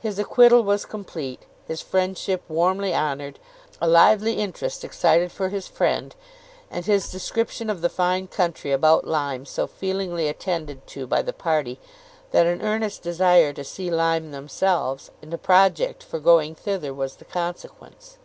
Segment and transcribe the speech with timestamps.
[0.00, 3.38] His acquittal was complete, his friendship warmly honoured,
[3.80, 6.16] a lively interest excited for his friend,
[6.68, 11.32] and his description of the fine country about Lyme so feelingly attended to by the
[11.32, 11.78] party,
[12.32, 17.14] that an earnest desire to see Lyme themselves, and a project for going thither was
[17.22, 18.18] the consequence.